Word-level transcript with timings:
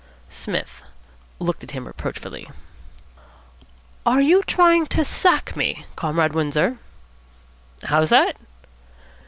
Psmith 0.29 0.81
looked 1.37 1.63
at 1.63 1.69
him 1.77 1.85
reproachfully. 1.85 2.49
"Are 4.03 4.19
you 4.19 4.41
trying 4.41 4.87
to 4.87 5.05
sack 5.05 5.55
me, 5.55 5.85
Comrade 5.95 6.33
Windsor?" 6.33 6.77
"How's 7.83 8.09
that?" 8.09 8.35